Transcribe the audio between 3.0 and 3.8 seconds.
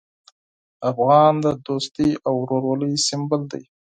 سمبول دی.